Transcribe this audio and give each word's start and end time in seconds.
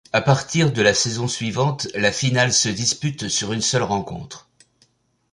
À 0.13 0.19
partir 0.19 0.73
de 0.73 0.81
la 0.81 0.95
saison 0.95 1.27
suivante, 1.27 1.87
la 1.93 2.11
finale 2.11 2.51
se 2.53 2.69
dispute 2.69 3.27
sur 3.27 3.53
une 3.53 3.61
seule 3.61 3.83
rencontre. 3.83 4.49